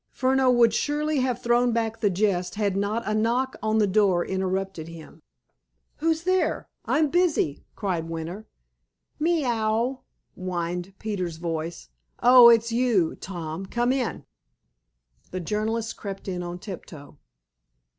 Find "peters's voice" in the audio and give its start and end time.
10.97-11.89